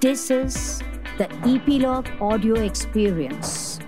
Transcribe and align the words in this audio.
This 0.00 0.30
is 0.30 0.80
the 1.18 1.28
Ep.Log 1.44 2.08
Audio 2.22 2.54
Experience. 2.54 3.78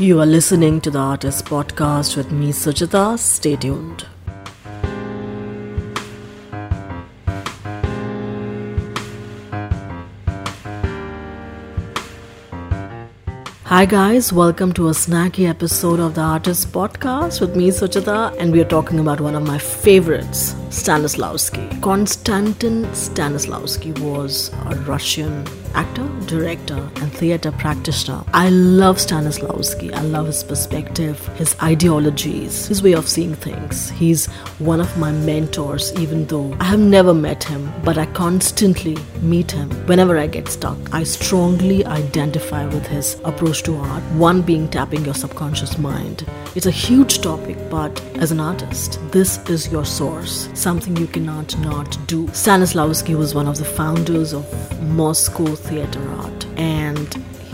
You 0.00 0.20
are 0.20 0.24
listening 0.24 0.80
to 0.80 0.90
the 0.90 0.98
Artist 0.98 1.44
Podcast 1.44 2.16
with 2.16 2.32
me, 2.32 2.50
Suchita. 2.50 3.18
Stay 3.18 3.56
tuned. 3.56 4.06
Hi 13.68 13.84
guys, 13.84 14.32
welcome 14.32 14.72
to 14.74 14.86
a 14.86 14.92
snacky 14.92 15.48
episode 15.48 15.98
of 15.98 16.14
the 16.14 16.20
Artist 16.20 16.70
Podcast 16.70 17.40
with 17.40 17.56
me, 17.56 17.70
Suchita, 17.70 18.32
and 18.38 18.52
we 18.52 18.60
are 18.60 18.64
talking 18.64 19.00
about 19.00 19.20
one 19.20 19.34
of 19.34 19.44
my 19.44 19.58
favorites, 19.58 20.54
Stanislavski. 20.76 21.80
Konstantin 21.80 22.84
Stanislavski 22.92 23.98
was 24.00 24.52
a 24.66 24.76
Russian 24.86 25.42
actor, 25.74 26.08
director, 26.26 26.90
and 26.96 27.12
theater 27.12 27.50
practitioner. 27.50 28.22
I 28.32 28.50
love 28.50 28.96
Stanislavski. 28.98 29.92
I 29.92 30.02
love 30.02 30.26
his 30.26 30.44
perspective, 30.44 31.26
his 31.36 31.56
ideologies, 31.62 32.66
his 32.66 32.82
way 32.82 32.92
of 32.92 33.08
seeing 33.08 33.34
things. 33.34 33.90
He's 33.90 34.26
one 34.58 34.80
of 34.80 34.96
my 34.98 35.12
mentors, 35.12 35.92
even 35.98 36.26
though 36.26 36.54
I 36.60 36.64
have 36.64 36.80
never 36.80 37.14
met 37.14 37.42
him, 37.44 37.72
but 37.82 37.98
I 37.98 38.06
constantly 38.06 38.96
meet 39.20 39.50
him 39.50 39.70
whenever 39.86 40.18
I 40.18 40.26
get 40.26 40.48
stuck. 40.48 40.78
I 40.92 41.04
strongly 41.04 41.84
identify 41.86 42.66
with 42.66 42.86
his 42.86 43.20
approach 43.24 43.62
to 43.64 43.76
art, 43.76 44.02
one 44.12 44.42
being 44.42 44.68
tapping 44.68 45.04
your 45.04 45.14
subconscious 45.14 45.78
mind. 45.78 46.26
It's 46.54 46.66
a 46.66 46.70
huge 46.70 47.20
topic, 47.20 47.58
but 47.70 48.00
as 48.16 48.30
an 48.30 48.40
artist, 48.40 48.98
this 49.10 49.38
is 49.48 49.70
your 49.70 49.84
source, 49.84 50.48
something 50.66 50.96
you 50.96 51.06
cannot 51.06 51.56
not 51.60 51.96
do. 52.08 52.26
Stanislavski 52.26 53.16
was 53.16 53.36
one 53.36 53.46
of 53.46 53.56
the 53.56 53.64
founders 53.64 54.32
of 54.34 54.44
Moscow 54.82 55.54
theater 55.54 56.02
art, 56.14 56.44
and 56.56 57.08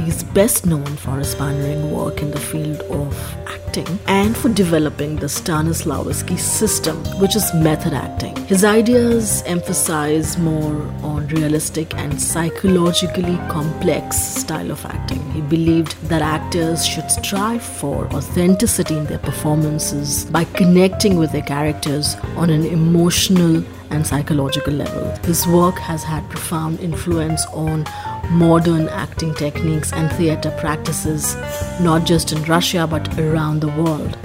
he's 0.00 0.22
best 0.22 0.66
known 0.66 0.86
for 0.96 1.18
his 1.18 1.34
pioneering 1.34 1.90
work 1.90 2.22
in 2.22 2.30
the 2.30 2.40
field 2.40 2.80
of 2.82 3.14
acting 3.46 3.98
and 4.06 4.36
for 4.36 4.48
developing 4.48 5.16
the 5.16 5.26
Stanislavski 5.26 6.38
system, 6.38 6.96
which 7.20 7.36
is 7.36 7.52
method 7.54 7.92
acting. 7.92 8.36
His 8.46 8.64
ideas 8.64 9.42
emphasize 9.46 10.38
more 10.38 10.82
on 11.02 11.26
realistic 11.28 11.94
and 11.94 12.20
psychologically 12.20 13.36
complex 13.48 14.16
style 14.16 14.70
of 14.70 14.84
acting. 14.86 15.22
He 15.32 15.40
believed 15.40 16.00
that 16.08 16.22
actors 16.22 16.86
should 16.86 17.10
strive 17.10 17.62
for 17.62 18.06
authenticity 18.14 18.96
in 18.96 19.04
their 19.06 19.18
performances 19.18 20.24
by 20.26 20.44
connecting 20.44 21.16
with 21.16 21.32
their 21.32 21.42
characters 21.42 22.16
on 22.36 22.50
an 22.50 22.64
emotional 22.64 23.62
and 23.90 24.06
psychological 24.06 24.74
level. 24.74 25.10
His 25.24 25.46
work 25.46 25.76
has 25.76 26.02
had 26.02 26.28
profound 26.28 26.80
influence 26.80 27.44
on 27.46 27.84
modern 28.30 28.88
acting 28.88 29.34
techniques 29.34 29.92
and 29.92 30.10
theater 30.12 30.50
practices, 30.58 31.36
not 31.80 32.04
just 32.04 32.32
in 32.32 32.42
Russia 32.44 32.86
but 32.86 33.18
around 33.18 33.60
the 33.60 33.68
world. 33.68 34.16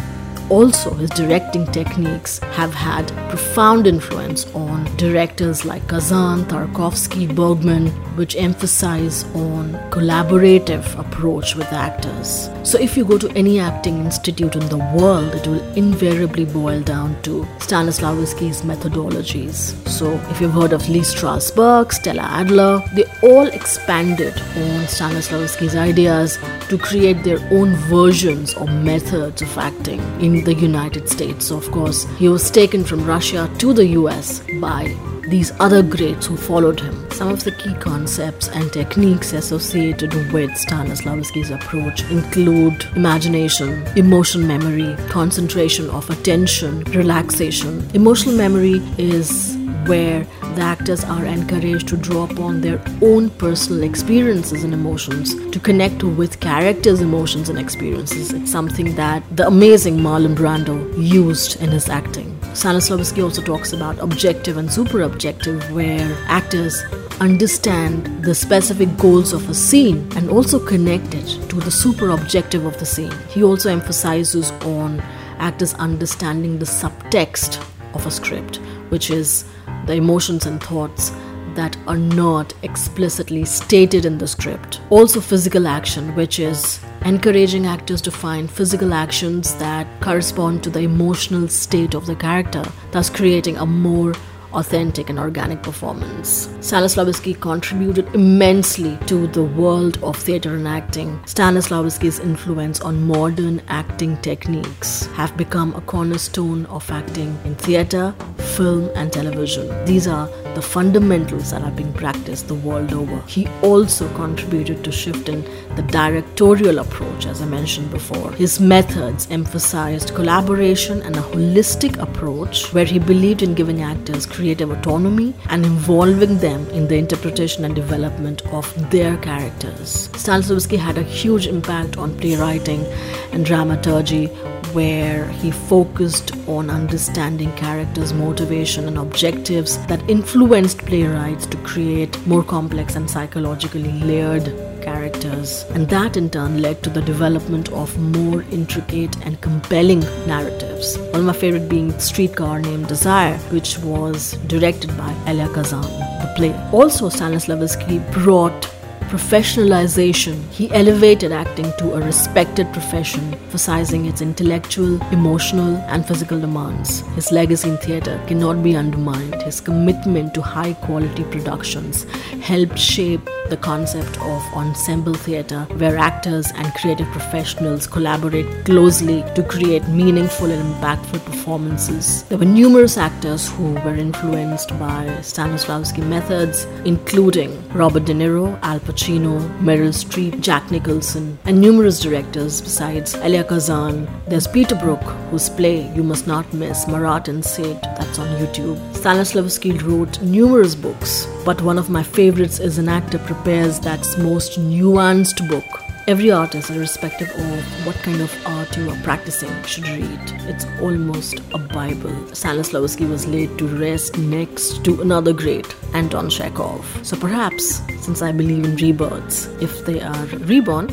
Also, 0.50 0.94
his 0.94 1.10
directing 1.12 1.66
techniques 1.68 2.40
have 2.40 2.74
had 2.74 3.08
profound 3.30 3.88
influence 3.88 4.46
on 4.54 4.84
directors 4.98 5.64
like 5.64 5.88
Kazan, 5.88 6.44
Tarkovsky, 6.46 7.34
Bergman, 7.34 7.88
which 8.18 8.36
emphasize 8.36 9.24
on 9.36 9.74
collaborative 9.92 11.00
approach 11.00 11.56
with 11.56 11.72
actors. 11.72 12.50
So 12.64 12.78
if 12.78 12.98
you 12.98 13.06
go 13.06 13.18
to 13.18 13.30
any 13.32 13.60
acting 13.60 14.00
institute 14.06 14.56
in 14.56 14.68
the 14.68 14.78
world, 14.78 15.34
it 15.36 15.48
will 15.48 15.64
invariably 15.74 16.46
boil 16.46 16.82
down 16.82 17.22
to 17.24 17.44
Stanislavski's 17.60 18.62
methodologies. 18.64 19.76
So 19.88 20.12
if 20.30 20.42
you've 20.42 20.54
heard 20.54 20.74
of 20.74 20.88
Lee 20.90 21.00
Strasberg, 21.00 21.94
Stella 21.94 22.24
Adler, 22.24 22.84
they 22.94 23.06
all 23.24 23.48
expanded 23.48 24.34
on 24.34 24.86
Stanislavski's 24.88 25.76
ideas 25.76 26.38
to 26.70 26.78
create 26.78 27.24
their 27.24 27.40
own 27.52 27.76
versions 27.88 28.54
or 28.56 28.68
methods 28.68 29.42
of 29.42 29.58
acting 29.58 30.00
in 30.22 30.41
the 30.44 30.54
United 30.54 31.10
States. 31.10 31.52
Of 31.52 31.72
course, 31.72 32.06
he 32.18 32.30
was 32.30 32.52
taken 32.52 32.84
from 32.84 33.06
Russia 33.06 33.50
to 33.60 33.74
the 33.74 33.88
US 34.00 34.42
by 34.60 34.96
these 35.28 35.52
other 35.60 35.82
greats 35.82 36.26
who 36.26 36.36
followed 36.36 36.80
him. 36.80 37.10
Some 37.12 37.30
of 37.30 37.44
the 37.44 37.52
key 37.52 37.74
concepts 37.76 38.50
and 38.50 38.72
techniques 38.74 39.34
associated 39.34 40.14
with 40.34 40.52
Stanislavski's 40.52 41.52
approach 41.52 42.04
include 42.10 42.86
imagination, 42.96 43.88
emotion 43.96 44.46
memory, 44.48 44.96
concentration 45.10 45.90
of 45.90 46.10
attention, 46.10 46.84
relaxation. 46.86 47.90
Emotional 47.94 48.36
memory 48.36 48.82
is 48.98 49.56
where 49.88 50.24
the 50.56 50.62
actors 50.62 51.04
are 51.06 51.26
encouraged 51.26 51.88
to 51.88 51.98
draw 51.98 52.26
upon 52.26 52.62
their 52.62 52.80
own 53.02 53.30
personal 53.32 53.84
experiences 53.84 54.64
and 54.64 54.74
emotions 54.74 55.34
to 55.52 55.60
connect 55.60 56.04
with 56.04 56.40
characters' 56.40 57.02
emotions 57.02 57.50
and 57.50 57.58
experiences. 57.58 58.32
It's 58.32 58.52
something 58.52 58.96
that 58.96 59.24
the 59.36 59.48
amazing 59.48 59.98
Marlon 59.98 60.21
Brando 60.30 60.92
used 60.98 61.62
in 61.62 61.70
his 61.70 61.90
acting. 61.90 62.38
Stanislavski 62.54 63.24
also 63.24 63.42
talks 63.42 63.74
about 63.74 64.00
objective 64.00 64.58
and 64.58 64.72
super 64.72 65.02
objective, 65.02 65.72
where 65.72 66.18
actors 66.28 66.82
understand 67.20 68.24
the 68.24 68.36
specific 68.36 68.96
goals 68.98 69.34
of 69.34 69.50
a 69.50 69.54
scene 69.54 70.08
and 70.16 70.30
also 70.30 70.60
connect 70.60 71.14
it 71.14 71.50
to 71.50 71.58
the 71.58 71.72
super 71.72 72.10
objective 72.10 72.66
of 72.66 72.78
the 72.80 72.86
scene. 72.86 73.14
He 73.30 73.44
also 73.44 73.72
emphasizes 73.72 74.52
on 74.64 75.00
actors 75.38 75.74
understanding 75.76 76.60
the 76.60 76.66
subtext 76.66 77.64
of 77.94 78.06
a 78.06 78.12
script, 78.12 78.58
which 78.90 79.10
is 79.10 79.46
the 79.86 79.94
emotions 79.94 80.46
and 80.46 80.62
thoughts 80.62 81.12
that 81.56 81.78
are 81.88 81.98
not 81.98 82.54
explicitly 82.64 83.46
stated 83.46 84.06
in 84.06 84.18
the 84.18 84.28
script. 84.28 84.82
Also, 84.90 85.20
physical 85.20 85.68
action, 85.68 86.16
which 86.16 86.40
is 86.40 86.80
encouraging 87.06 87.66
actors 87.66 88.02
to 88.02 88.12
find 88.12 88.50
physical 88.50 88.94
actions 88.94 89.56
that 89.56 89.88
correspond 90.02 90.64
to 90.64 90.70
the 90.70 90.82
emotional 90.82 91.48
state 91.48 91.94
of 91.94 92.06
the 92.06 92.16
character, 92.16 92.64
thus 92.92 93.10
creating 93.10 93.58
a 93.58 93.66
more 93.66 94.14
authentic 94.54 95.10
and 95.10 95.18
organic 95.18 95.64
performance. 95.64 96.48
Stanislavski 96.60 97.40
contributed 97.40 98.14
immensely 98.14 98.98
to 99.08 99.28
the 99.28 99.44
world 99.44 99.98
of 100.04 100.18
theater 100.18 100.56
and 100.56 100.68
acting. 100.68 101.18
Stanislavski's 101.20 102.20
influence 102.20 102.82
on 102.82 103.08
modern 103.08 103.62
acting 103.68 104.18
techniques 104.18 105.06
have 105.14 105.36
become 105.38 105.74
a 105.76 105.82
cornerstone 105.82 106.66
of 106.66 106.90
acting 106.92 107.38
in 107.46 107.56
theater, 107.56 108.14
film, 108.56 108.90
and 108.96 109.12
television. 109.12 109.86
These 109.86 110.08
are 110.08 110.28
the 110.56 110.62
fundamentals 110.62 111.52
that 111.52 111.64
are 111.64 111.72
being 111.72 111.94
practiced 111.94 112.48
the 112.48 112.56
world 112.56 112.94
over. 112.94 113.22
He 113.28 113.48
also 113.62 114.08
contributed 114.16 114.84
to 114.84 114.92
shifting 114.92 115.44
the 115.76 115.84
directorial 115.84 116.80
approach, 116.80 117.26
as 117.26 117.42
I 117.42 117.46
mentioned 117.46 117.92
before. 117.92 118.32
His 118.32 118.60
methods 118.60 119.28
emphasized 119.32 120.14
collaboration 120.16 121.02
and 121.02 121.16
a 121.16 121.22
holistic 121.22 121.98
approach 122.02 122.74
where 122.74 122.86
he 122.86 123.00
believed 123.00 123.42
in 123.42 123.54
giving 123.54 123.82
actors 123.82 124.26
creative 124.26 124.72
autonomy 124.72 125.34
and 125.50 125.66
involving 125.66 126.38
them 126.38 126.68
in 126.70 126.88
the 126.88 126.98
interpretation 126.98 127.66
and 127.66 127.76
development 127.76 128.42
of 128.48 128.66
their 128.92 129.18
characters. 129.18 130.10
Stanislavski 130.10 130.78
had 130.78 130.98
a 130.98 131.04
huge 131.04 131.48
impact 131.48 131.98
on 131.98 132.18
playwriting 132.18 132.86
and 133.32 133.46
dramaturgy 133.46 134.28
where 134.74 135.28
he 135.30 135.52
focused 135.52 136.32
on 136.48 136.70
understanding 136.70 137.52
characters' 137.56 138.14
motivation 138.14 138.88
and 138.88 138.98
objectives 138.98 139.78
that 139.88 140.02
influenced 140.10 140.41
playwrights 140.48 141.46
to 141.46 141.58
create 141.58 142.18
more 142.26 142.44
complex 142.44 142.96
and 142.96 143.10
psychologically 143.10 143.92
layered 144.02 144.46
characters. 144.82 145.64
And 145.74 145.88
that 145.90 146.18
in 146.18 146.30
turn 146.30 146.62
led 146.62 146.82
to 146.84 146.90
the 146.90 147.02
development 147.02 147.72
of 147.72 147.98
more 148.00 148.42
intricate 148.52 149.16
and 149.26 149.40
compelling 149.42 150.00
narratives. 150.26 150.98
One 150.98 151.22
of 151.22 151.26
my 151.26 151.34
favorite 151.34 151.70
being 151.70 151.98
Streetcar 152.00 152.60
Named 152.62 152.88
Desire, 152.88 153.38
which 153.50 153.78
was 153.80 154.34
directed 154.48 154.96
by 154.98 155.14
Elia 155.28 155.50
Kazan, 155.54 155.82
the 155.82 156.34
play. 156.36 156.54
Also, 156.72 157.10
Stanislavski 157.10 158.00
brought 158.12 158.71
professionalization, 159.12 160.38
he 160.52 160.72
elevated 160.72 161.34
acting 161.34 161.70
to 161.78 161.96
a 161.96 162.00
respected 162.00 162.72
profession, 162.72 163.34
emphasizing 163.34 164.06
its 164.06 164.22
intellectual, 164.22 165.02
emotional, 165.12 165.76
and 165.90 166.08
physical 166.08 166.40
demands. 166.40 167.02
His 167.16 167.30
legacy 167.30 167.68
in 167.72 167.78
theatre 167.80 168.24
cannot 168.26 168.64
be 168.64 168.78
undermined. 168.78 169.42
His 169.42 169.60
commitment 169.60 170.34
to 170.36 170.42
high 170.42 170.76
quality 170.76 171.26
productions 171.26 172.06
helped 172.40 172.80
shape 172.80 173.30
the 173.50 173.58
concept 173.58 174.18
of 174.22 174.42
ensemble 174.54 175.14
theatre, 175.14 175.64
where 175.76 175.98
actors 175.98 176.50
and 176.56 176.74
creative 176.76 177.08
professionals 177.08 177.88
collaborate 177.88 178.64
closely 178.64 179.26
to 179.36 179.44
create 179.44 179.86
meaningful 179.90 180.50
and 180.50 180.64
impactful 180.76 181.26
performances. 181.26 182.24
There 182.30 182.38
were 182.38 182.46
numerous 182.46 182.98
actors 182.98 183.50
who 183.50 183.74
were 183.84 183.96
influenced 183.96 184.70
by 184.80 185.08
Stanislavski 185.20 186.08
methods, 186.08 186.64
including 186.86 187.52
Robert 187.74 188.06
De 188.06 188.14
Niro, 188.14 188.58
Al 188.62 188.80
Pacino. 188.80 189.01
Pacino, 189.02 189.40
Meryl 189.60 189.92
Streep, 189.92 190.42
Jack 190.42 190.70
Nicholson, 190.70 191.40
and 191.46 191.60
numerous 191.60 192.00
directors 192.00 192.62
besides 192.62 193.16
Elia 193.16 193.44
Kazan. 193.44 194.08
There's 194.28 194.46
Peter 194.46 194.76
Brook, 194.76 195.02
whose 195.32 195.50
play 195.50 195.92
You 195.96 196.04
Must 196.04 196.28
Not 196.28 196.54
Miss, 196.54 196.88
Marat 196.88 197.28
and 197.28 197.44
Sade, 197.44 197.82
that's 197.82 198.20
on 198.20 198.28
YouTube. 198.38 198.78
Stanislavski 198.94 199.82
wrote 199.82 200.22
numerous 200.22 200.76
books, 200.76 201.28
but 201.44 201.64
one 201.64 201.80
of 201.80 201.90
my 201.90 202.04
favorites 202.04 202.60
is 202.60 202.78
An 202.78 202.90
Actor 202.90 203.18
Prepares 203.20 203.80
That's 203.80 204.20
Most 204.20 204.60
Nuanced 204.60 205.50
book 205.50 205.91
Every 206.08 206.32
artist, 206.32 206.72
irrespective 206.72 207.30
of 207.30 207.86
what 207.86 207.96
kind 207.98 208.22
of 208.22 208.48
art 208.48 208.76
you 208.76 208.90
are 208.90 208.98
practicing, 209.04 209.52
should 209.64 209.88
read. 209.88 210.20
It's 210.50 210.66
almost 210.82 211.40
a 211.54 211.60
Bible. 211.60 212.10
Stanislavski 212.34 213.08
was 213.08 213.28
laid 213.28 213.56
to 213.60 213.68
rest 213.68 214.18
next 214.18 214.84
to 214.86 215.00
another 215.02 215.32
great, 215.32 215.76
Anton 215.94 216.28
Chekhov. 216.28 216.86
So 217.04 217.16
perhaps, 217.16 217.82
since 218.04 218.24
I 218.24 218.32
believe 218.32 218.66
in 218.66 218.76
rebirths, 218.78 219.46
if 219.62 219.86
they 219.86 220.02
are 220.02 220.26
reborn, 220.26 220.88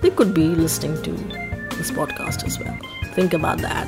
they 0.00 0.10
could 0.10 0.34
be 0.34 0.48
listening 0.48 1.00
to 1.02 1.12
this 1.76 1.92
podcast 1.92 2.44
as 2.44 2.58
well. 2.58 2.76
Think 3.14 3.34
about 3.34 3.58
that. 3.58 3.86